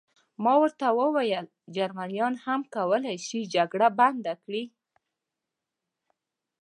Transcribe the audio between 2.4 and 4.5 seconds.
هم کولای شي جګړه بنده